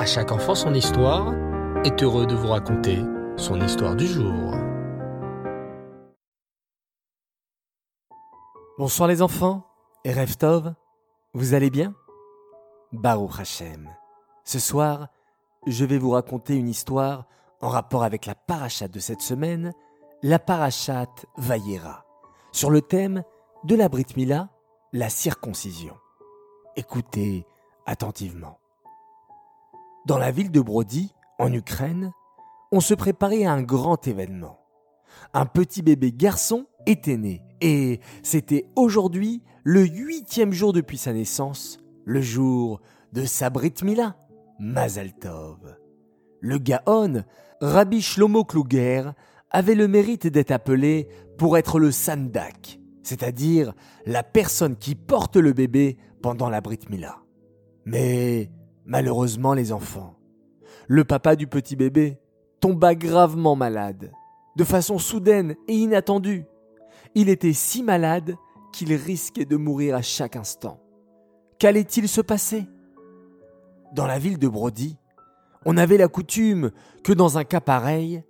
[0.00, 1.34] À chaque enfant son histoire
[1.84, 3.00] est heureux de vous raconter
[3.36, 4.54] son histoire du jour.
[8.78, 9.66] Bonsoir les enfants
[10.06, 10.72] et Reftov,
[11.34, 11.94] vous allez bien?
[12.92, 13.90] Baruch Hashem.
[14.42, 15.08] Ce soir,
[15.66, 17.26] je vais vous raconter une histoire
[17.60, 19.74] en rapport avec la parachate de cette semaine,
[20.22, 22.06] la parachate Vayera,
[22.52, 23.22] sur le thème
[23.64, 24.48] de la Brit Mila,
[24.94, 25.98] la circoncision.
[26.74, 27.44] Écoutez
[27.84, 28.59] attentivement.
[30.06, 32.12] Dans la ville de Brody, en Ukraine,
[32.72, 34.58] on se préparait à un grand événement.
[35.34, 41.78] Un petit bébé garçon était né et c'était aujourd'hui le huitième jour depuis sa naissance,
[42.04, 42.80] le jour
[43.12, 44.16] de sa Brit Mila,
[44.58, 45.76] Mazal Tov.
[46.40, 47.24] Le Gaon,
[47.60, 49.10] Rabbi Shlomo Kluger,
[49.50, 53.74] avait le mérite d'être appelé pour être le Sandak, c'est-à-dire
[54.06, 57.18] la personne qui porte le bébé pendant la Brit Mila.
[57.84, 58.50] Mais
[58.84, 60.16] malheureusement les enfants,
[60.88, 62.18] le papa du petit bébé
[62.60, 64.12] tomba gravement malade,
[64.56, 66.44] de façon soudaine et inattendue.
[67.14, 68.36] Il était si malade
[68.72, 70.80] qu'il risquait de mourir à chaque instant.
[71.58, 72.66] Qu'allait-il se passer?
[73.92, 74.98] Dans la ville de Brody,
[75.66, 76.70] on avait la coutume
[77.02, 78.22] que dans un cas pareil,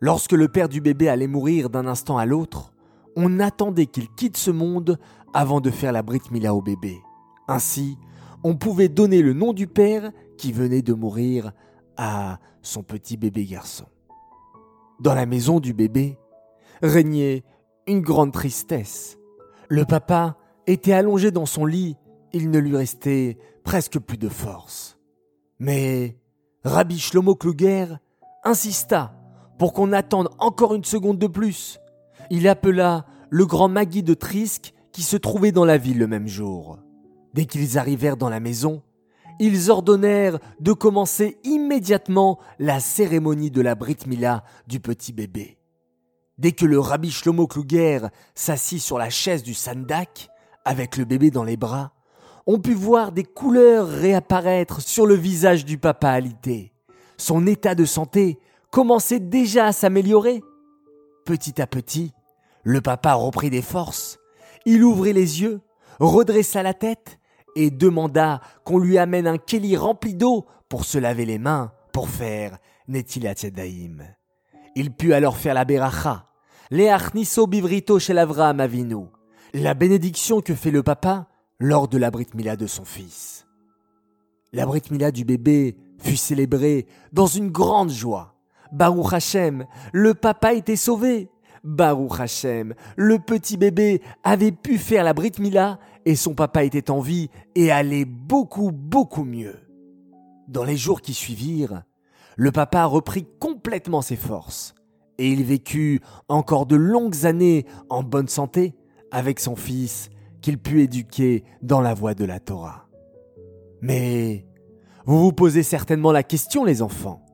[0.00, 2.72] lorsque le père du bébé allait mourir d'un instant à l'autre,
[3.16, 4.98] on attendait qu'il quitte ce monde
[5.34, 6.98] avant de faire la Brit Mila au bébé.
[7.48, 7.98] Ainsi,
[8.44, 11.52] on pouvait donner le nom du père qui venait de mourir
[11.96, 13.86] à son petit bébé garçon.
[15.00, 16.18] Dans la maison du bébé
[16.82, 17.44] régnait
[17.86, 19.18] une grande tristesse.
[19.68, 20.36] Le papa
[20.66, 21.96] était allongé dans son lit,
[22.32, 24.98] il ne lui restait presque plus de force.
[25.58, 26.16] Mais
[26.64, 27.86] Rabbi Shlomo Kluger
[28.44, 29.14] insista
[29.58, 31.80] pour qu'on attende encore une seconde de plus.
[32.30, 36.28] Il appela le grand Magui de Trisk qui se trouvait dans la ville le même
[36.28, 36.78] jour.
[37.38, 38.82] Dès qu'ils arrivèrent dans la maison,
[39.38, 45.56] ils ordonnèrent de commencer immédiatement la cérémonie de la Brit Mila du petit bébé.
[46.36, 48.00] Dès que le rabbi Shlomo Kluger
[48.34, 50.30] s'assit sur la chaise du Sandak,
[50.64, 51.92] avec le bébé dans les bras,
[52.48, 56.72] on put voir des couleurs réapparaître sur le visage du papa alité.
[57.18, 58.40] Son état de santé
[58.72, 60.42] commençait déjà à s'améliorer.
[61.24, 62.12] Petit à petit,
[62.64, 64.18] le papa reprit des forces.
[64.66, 65.60] Il ouvrit les yeux,
[66.00, 67.17] redressa la tête
[67.58, 72.08] et demanda qu'on lui amène un keli rempli d'eau pour se laver les mains, pour
[72.08, 74.04] faire Netilat Yadayim.
[74.76, 76.26] Il put alors faire la beracha,
[76.70, 79.06] Leachniso bivrito chez l'Avram Avinu,
[79.54, 81.26] la bénédiction que fait le papa
[81.58, 83.46] lors de la Brit Mila de son fils.
[84.52, 88.36] La Brit Mila du bébé fut célébrée dans une grande joie.
[88.70, 91.28] Baruch Hashem, le papa était sauvé.
[91.68, 96.90] Baruch Hashem, le petit bébé avait pu faire la Brit Mila et son papa était
[96.90, 99.56] en vie et allait beaucoup, beaucoup mieux.
[100.48, 101.82] Dans les jours qui suivirent,
[102.36, 104.74] le papa reprit complètement ses forces
[105.18, 108.74] et il vécut encore de longues années en bonne santé
[109.10, 110.08] avec son fils
[110.40, 112.86] qu'il put éduquer dans la voie de la Torah.
[113.82, 114.46] Mais
[115.04, 117.26] vous vous posez certainement la question, les enfants.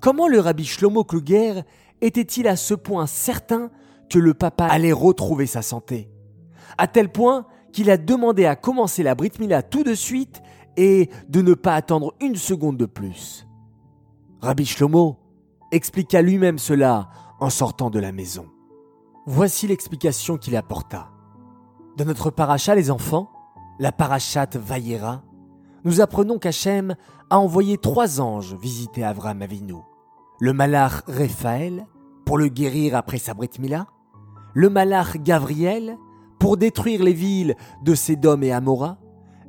[0.00, 1.62] Comment le rabbi Shlomo Kluger
[2.00, 3.70] était-il à ce point certain
[4.08, 6.10] que le papa allait retrouver sa santé?
[6.78, 10.42] À tel point qu'il a demandé à commencer la Brit Mila tout de suite
[10.76, 13.46] et de ne pas attendre une seconde de plus.
[14.40, 15.18] Rabbi Shlomo
[15.72, 17.08] expliqua lui-même cela
[17.40, 18.46] en sortant de la maison.
[19.26, 21.10] Voici l'explication qu'il apporta.
[21.96, 23.30] Dans notre paracha, les enfants,
[23.78, 25.22] la parachate Vayera,
[25.84, 26.96] nous apprenons qu'Hachem
[27.30, 29.76] a envoyé trois anges visiter Avram Avinu.
[30.44, 31.86] Le malach Raphaël,
[32.26, 33.32] pour le guérir après sa
[34.52, 35.96] le malach Gavriel,
[36.38, 38.98] pour détruire les villes de Sédom et Amora,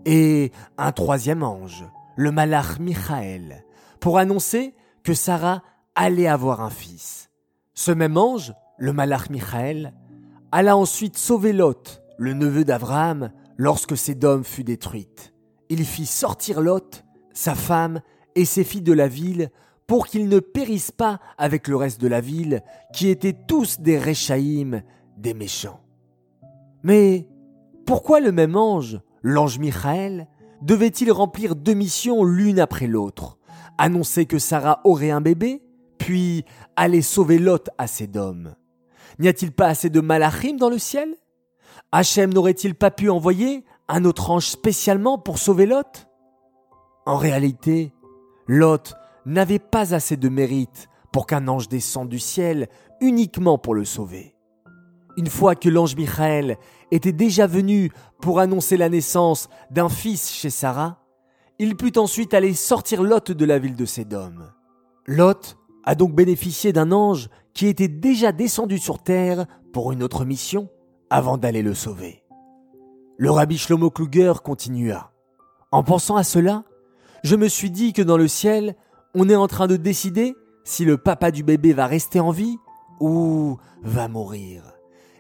[0.06, 1.84] et un troisième ange,
[2.16, 3.66] le malach Michael,
[4.00, 4.74] pour annoncer
[5.04, 5.64] que Sarah
[5.96, 7.30] allait avoir un fils.
[7.74, 9.94] Ce même ange, le malach Michael,
[10.54, 15.34] alla ensuite sauver Lot, le neveu d'Abraham, lorsque Sédom fut détruite.
[15.68, 18.00] Il fit sortir Lot, sa femme
[18.36, 19.52] et ses filles de la ville
[19.87, 23.97] pour qu'ils ne périssent pas avec le reste de la ville, qui étaient tous des
[23.97, 24.82] Réchaïm,
[25.17, 25.82] des méchants.
[26.84, 27.28] Mais
[27.85, 30.28] pourquoi le même ange, l'ange Michael,
[30.61, 33.37] devait-il remplir deux missions l'une après l'autre
[33.78, 35.61] Annoncer que Sarah aurait un bébé,
[35.97, 36.46] puis
[36.76, 38.55] aller sauver Lot à Sédom.
[39.20, 41.16] N'y a-t-il pas assez de malachim dans le ciel?
[41.91, 46.08] Hachem n'aurait-il pas pu envoyer un autre ange spécialement pour sauver Lot?
[47.05, 47.93] En réalité,
[48.47, 48.96] Lot
[49.26, 52.68] n'avait pas assez de mérite pour qu'un ange descende du ciel
[53.02, 54.36] uniquement pour le sauver.
[55.18, 56.58] Une fois que l'ange Michael
[56.92, 57.92] était déjà venu
[58.22, 61.00] pour annoncer la naissance d'un fils chez Sarah,
[61.58, 64.34] il put ensuite aller sortir Lot de la ville de Sédom.
[65.08, 70.26] Lot a donc bénéficié d'un ange qui était déjà descendu sur terre pour une autre
[70.26, 70.70] mission
[71.10, 72.24] avant d'aller le sauver.
[73.18, 75.14] Le rabbi Shlomo Kluger continua.
[75.72, 76.66] En pensant à cela,
[77.24, 78.76] je me suis dit que dans le ciel,
[79.16, 80.35] on est en train de décider
[80.66, 82.58] si le papa du bébé va rester en vie
[83.00, 84.64] ou va mourir.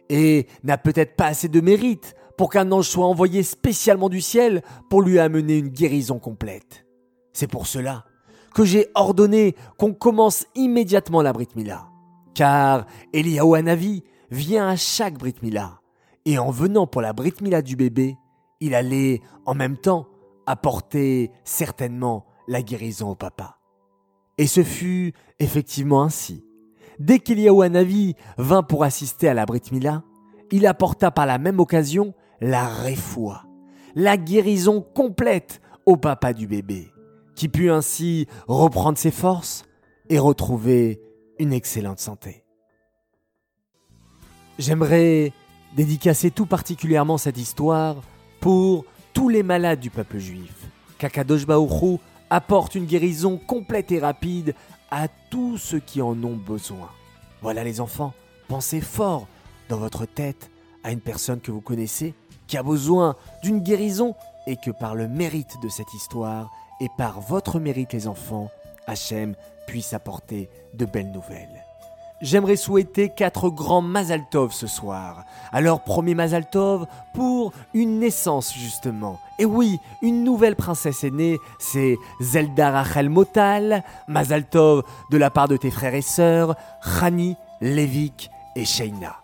[0.09, 4.61] Et n'a peut-être pas assez de mérite pour qu'un ange soit envoyé spécialement du ciel
[4.89, 6.85] pour lui amener une guérison complète.
[7.33, 8.05] C'est pour cela
[8.53, 11.87] que j'ai ordonné qu'on commence immédiatement la Brit Mila.
[12.33, 15.79] Car Eliyahu Hanavi vient à chaque Brit Mila.
[16.25, 18.17] Et en venant pour la Brit Mila du bébé,
[18.59, 20.07] il allait en même temps
[20.45, 23.57] apporter certainement la guérison au papa.
[24.37, 26.43] Et ce fut effectivement ainsi.
[26.99, 30.03] Dès qu'Eliyahu Hanavi vint pour assister à la Brit Mila,
[30.51, 33.45] il apporta par la même occasion la réfoua,
[33.95, 36.91] la guérison complète au papa du bébé,
[37.35, 39.65] qui put ainsi reprendre ses forces
[40.09, 41.01] et retrouver
[41.39, 42.43] une excellente santé.
[44.57, 45.33] J'aimerais
[45.75, 47.97] dédicacer tout particulièrement cette histoire
[48.39, 50.69] pour tous les malades du peuple juif.
[50.97, 51.99] Kakadosh Baruch
[52.35, 54.55] apporte une guérison complète et rapide
[54.91, 56.89] à tous ceux qui en ont besoin.
[57.41, 58.13] Voilà les enfants,
[58.49, 59.25] pensez fort
[59.69, 60.51] dans votre tête
[60.83, 62.13] à une personne que vous connaissez
[62.47, 64.15] qui a besoin d'une guérison
[64.47, 66.51] et que par le mérite de cette histoire
[66.81, 68.51] et par votre mérite les enfants,
[68.85, 69.33] Hachem
[69.65, 71.63] puisse apporter de belles nouvelles.
[72.21, 75.23] J'aimerais souhaiter quatre grands Mazaltov ce soir.
[75.53, 79.21] Alors premier Mazaltov pour une naissance justement.
[79.37, 85.47] Et oui, une nouvelle princesse est née, c'est Zelda Rachel Motal, Mazaltov de la part
[85.47, 89.17] de tes frères et sœurs, Rani, Levik et Sheina.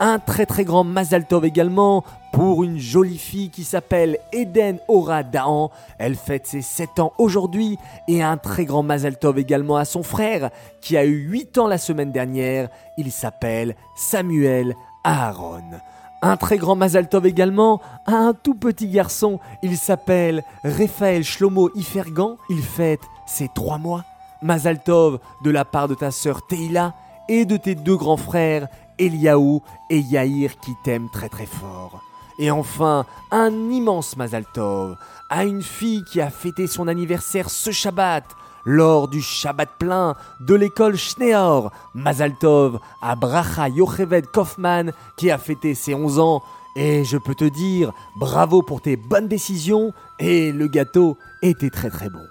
[0.00, 5.68] Un très très grand Mazaltov également pour une jolie fille qui s'appelle Eden Ora Daan.
[5.98, 7.78] Elle fête ses 7 ans aujourd'hui
[8.08, 10.50] et un très grand Mazaltov également à son frère
[10.80, 12.68] qui a eu 8 ans la semaine dernière.
[12.98, 14.74] Il s'appelle Samuel
[15.04, 15.78] Aaron.
[16.24, 19.40] Un très grand Mazaltov également à un tout petit garçon.
[19.64, 22.36] Il s'appelle Raphaël Shlomo Ifergan.
[22.48, 24.04] Il fête ses 3 mois.
[24.40, 26.94] Mazaltov de la part de ta sœur Teila
[27.28, 32.00] et de tes deux grands frères Eliaou et Yair qui t'aiment très très fort.
[32.38, 34.96] Et enfin, un immense Mazal Tov
[35.28, 38.24] à une fille qui a fêté son anniversaire ce Shabbat,
[38.64, 41.72] lors du Shabbat plein de l'école Schneor.
[41.94, 46.42] Mazal Tov à Bracha Yocheved Kaufman qui a fêté ses 11 ans.
[46.74, 51.90] Et je peux te dire, bravo pour tes bonnes décisions et le gâteau était très
[51.90, 52.24] très bon.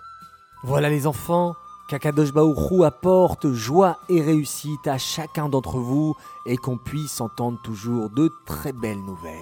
[0.64, 1.56] Voilà les enfants,
[1.92, 8.10] Kakadosh Baourou apporte joie et réussite à chacun d'entre vous et qu'on puisse entendre toujours
[8.10, 9.36] de très belles nouvelles.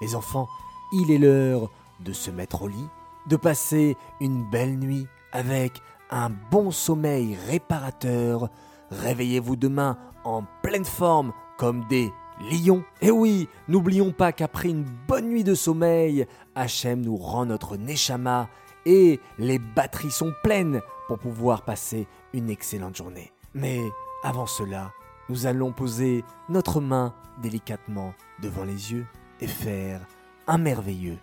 [0.00, 0.48] Les enfants,
[0.92, 1.70] il est l'heure
[2.00, 2.88] de se mettre au lit,
[3.26, 5.82] de passer une belle nuit avec
[6.12, 8.48] un bon sommeil réparateur.
[8.90, 12.12] Réveillez-vous demain en pleine forme comme des
[12.50, 12.84] lions.
[13.00, 18.48] Et oui, n'oublions pas qu'après une bonne nuit de sommeil, Hachem nous rend notre Neshama
[18.84, 23.32] et les batteries sont pleines pour pouvoir passer une excellente journée.
[23.54, 23.80] Mais
[24.22, 24.92] avant cela,
[25.28, 28.12] nous allons poser notre main délicatement
[28.42, 29.06] devant les yeux
[29.40, 30.00] et faire
[30.46, 31.18] un merveilleux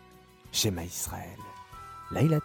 [0.52, 1.38] schéma Israël.
[2.12, 2.40] Laïla